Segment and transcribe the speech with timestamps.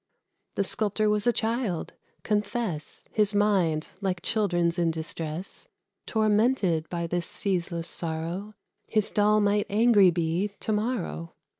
[0.55, 1.93] The sculptor was a child;
[2.23, 5.67] confess, His mind, like children's in distress,
[6.07, 8.55] Tormented by this ceaseless sorrow,
[8.87, 11.35] His doll might angry be to morrow.